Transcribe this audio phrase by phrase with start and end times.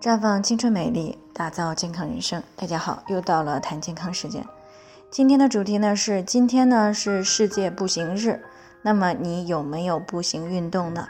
[0.00, 2.42] 绽放青春美丽，打造健康人生。
[2.56, 4.42] 大家好，又到了谈健康时间。
[5.10, 8.42] 今天的主题呢是今天呢是世界步行日。
[8.80, 11.06] 那么你有没有步行运动呢？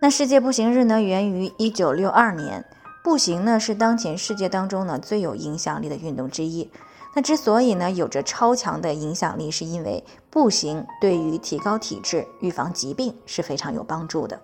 [0.00, 2.64] 那世界步行日呢源于一九六二年。
[3.02, 6.70] 步行呢是当前世界当中呢最有影响力的运动之一。
[7.16, 14.40] 那之所以呢有着超强的影响力，是因为步行对于提高体质、预防疾病是非常有帮助的，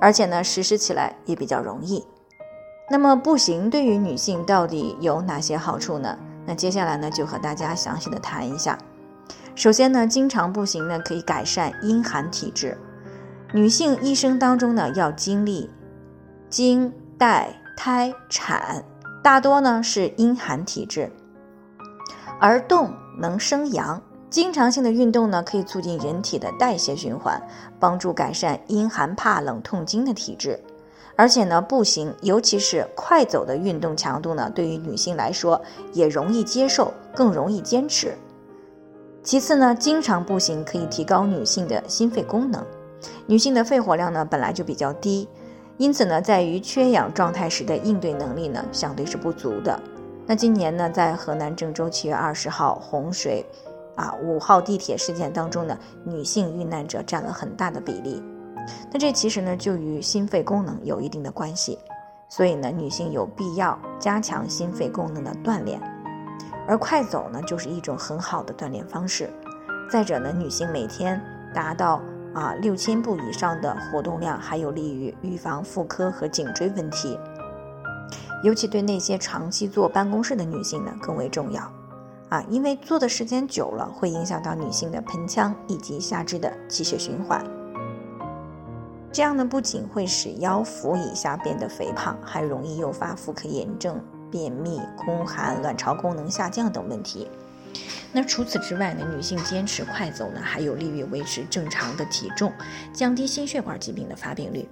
[0.00, 2.02] 而且呢实施起来也比较容易。
[2.92, 6.14] 那么步行对于女性到底有哪些好处呢？
[6.44, 8.76] 那接下来呢就和大家详细的谈一下。
[9.54, 12.76] 首先呢，经常步行呢可以改善阴寒体质。
[13.54, 15.70] 女性一生当中呢要经历
[16.50, 18.84] 经、带、胎、产，
[19.22, 21.10] 大多呢是阴寒体质，
[22.38, 24.02] 而动能生阳。
[24.28, 27.40] 经常性的运动呢可以促进人体的代谢循环，
[27.80, 30.62] 帮助改善阴寒怕冷、痛经的体质。
[31.14, 35.60] 而且呢，步行，尤其是快走的运动强度呢，对于女性来说
[35.92, 38.14] 也容易接受，更容易坚持。
[39.22, 42.64] 其次呢，经常步行可以提高女性的心肺功能。
[43.26, 45.28] 女性的肺活量呢本来就比较低，
[45.76, 49.78] 因此呢，在于缺氧状态时的应对能力呢相对是不足的。
[50.26, 53.44] 那今年呢，在河南郑州七月二十号洪水，
[53.96, 58.22] 啊五号地铁事件当中呢，女性遇难者占了很大的比例。
[58.92, 61.78] 那这其实呢，就与心肺功能有一定的关系，
[62.28, 65.80] 所以呢，女性有必要加强心肺功能的锻炼，
[66.66, 69.28] 而快走呢，就是一种很好的锻炼方式。
[69.90, 71.20] 再者呢，女性每天
[71.54, 72.00] 达到
[72.34, 77.18] 啊六千步以上的活动量，还有利于预防妇科和颈椎问题，
[78.42, 81.62] 尤其对那些长期坐办公室的女性呢更为重要，
[82.30, 87.44] 啊，因为坐的时间久了，会影响到女性的盆腔以及下肢的气血循环。
[89.12, 97.28] 这样呢，不仅会使腰腹以下变得肥胖，还容易诱发妇科炎症、便秘、宫寒、卵巢功能下降等问题。
[98.10, 102.50] 那除此之外呢，女性坚持快走呢，还有利于维持正常的体重，
[102.92, 104.66] 降低心血管疾病的发病率。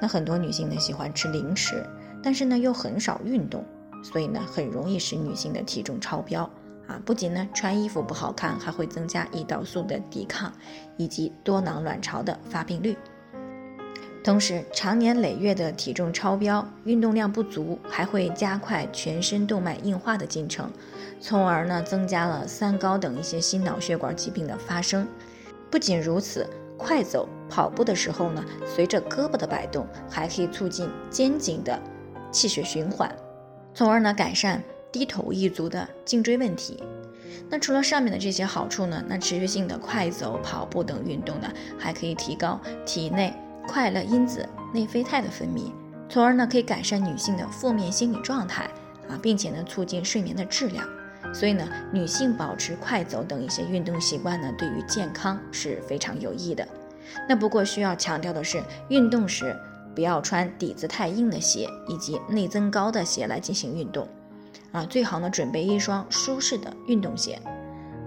[0.00, 1.86] 那很多女性呢喜欢吃零食，
[2.22, 3.62] 但是呢又很少运动，
[4.02, 6.48] 所以呢很容易使女性的体重超标
[6.86, 6.98] 啊！
[7.04, 10.50] 不仅呢穿衣服不好看，还会增加胰岛素的抵抗
[10.96, 12.96] 以及多囊卵巢的发病率。
[14.28, 20.70] 同时，长年累月的体重超标、运动量不足，还会加快全身动脉硬化的进程，
[21.18, 25.08] 从而呢增加了三高等一些心脑血管疾病的发生。
[25.70, 26.46] 不仅如此，
[26.76, 31.80] 快走、跑步的时候呢，随着胳膊的摆动，还可以促进肩颈的
[32.30, 33.10] 气血循环，
[33.72, 34.62] 从而呢改善
[34.92, 36.82] 低头一族的颈椎问题。
[37.48, 43.32] 那除了上面的这些好处呢，那持续性的快走、跑步等运动呢，还可以提高体内。
[43.68, 45.70] 快乐因子、内啡肽的分泌，
[46.08, 48.64] 从而呢可以改善女性的负面心理状态
[49.08, 50.88] 啊，并且呢促进睡眠的质量。
[51.34, 56.66] 所以呢，女性保持快走等一些运动习惯呢，对于健康是非常有益的。
[57.28, 59.54] 那不过需要强调的是，运动时
[59.94, 64.08] 不要穿底子太硬的鞋以及内增高的鞋来进行运动
[64.72, 67.38] 啊，最好呢准备一双舒适的运动鞋，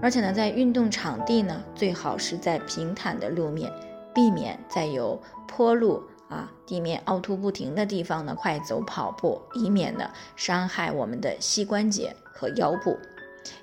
[0.02, 3.72] 而且呢在运动场地呢最好是在平坦的路面。
[4.14, 12.98] 避免在有坡路啊、地面凹凸不停的地方呢快走跑步，以免呢伤害我们的膝关节和腰部，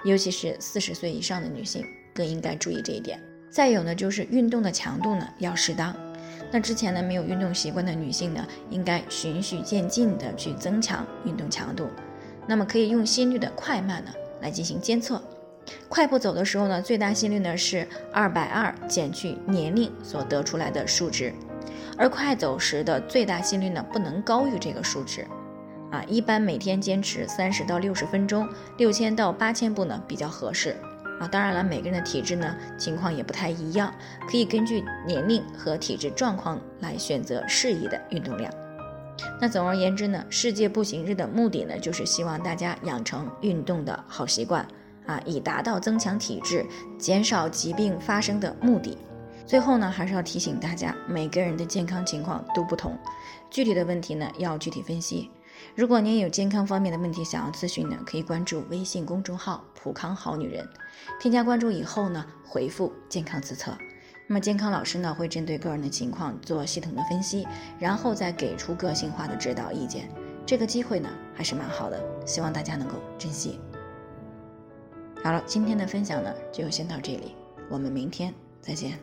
[0.04, 1.82] 尤其是四十岁以上的女性
[2.14, 3.19] 更应该注意这一点。
[3.50, 5.97] 再有呢就是运动的强度呢要适当，
[6.50, 11.88] 那之前呢没有运动习惯的女性呢应该循序渐进的去增强运动强度，
[12.47, 15.22] 那么可以用心率的快慢呢来进行监测。
[15.89, 21.33] 快步走的时候呢，最大心率呢是二百二减去年龄所得出来的数值，
[21.97, 25.27] 而快走时的最大心率呢不能高于这个数值，
[25.91, 30.77] 啊，一般每天坚持三十到六十分钟，六千到八千步呢比较合适，
[31.21, 33.93] 啊，当然了，每个人的体质呢情况也不太一样，
[34.31, 38.53] 可以根据年龄和体质状况来选择适宜的运动量。
[39.41, 44.64] 那总而言之呢，世界步行日的目的呢就是希望大家养成运动的好习惯。
[45.08, 46.64] 啊，以达到增强体质、
[46.96, 48.96] 减少疾病发生的目的。
[49.44, 52.96] 最后呢，还是要提醒大家，每个人的健康情况都不同，
[53.50, 55.31] 具体的问题呢要具体分析。
[55.75, 60.69] 如果您有健康方面的问题想要咨询呢，可以关注微信公众号“普康好女人”，
[61.19, 63.72] 添加关注以后呢，回复“健康自测”，
[64.28, 70.08] 那么健康老师呢会针对个人的情况做系统的分析，然后再给出个性化的指导意见。
[70.44, 73.58] 这个机会呢还是蛮好的，希望大家能够珍惜。
[75.28, 77.34] 好了，今天的分享呢就先到这里，
[77.69, 78.32] 我们明天
[78.62, 78.98] 再见。